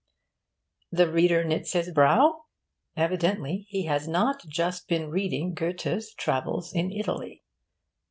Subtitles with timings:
[0.91, 2.45] The reader knits his brow?
[2.97, 7.43] Evidently he has not just been reading Goethe's 'Travels in Italy.